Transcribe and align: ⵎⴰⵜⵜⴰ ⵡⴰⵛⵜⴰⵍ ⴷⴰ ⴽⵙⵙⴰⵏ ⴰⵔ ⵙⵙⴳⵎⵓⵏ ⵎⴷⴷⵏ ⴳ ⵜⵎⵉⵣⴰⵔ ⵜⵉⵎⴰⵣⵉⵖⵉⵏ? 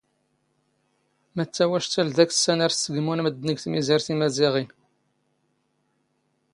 ⵎⴰⵜⵜⴰ 1.35 1.65
ⵡⴰⵛⵜⴰⵍ 1.71 2.09
ⴷⴰ 2.15 2.25
ⴽⵙⵙⴰⵏ 2.31 2.59
ⴰⵔ 2.65 2.71
ⵙⵙⴳⵎⵓⵏ 2.77 3.17
ⵎⴷⴷⵏ 3.23 3.49
ⴳ 3.53 3.55
ⵜⵎⵉⵣⴰⵔ 3.61 3.99
ⵜⵉⵎⴰⵣⵉⵖⵉⵏ? 4.05 4.67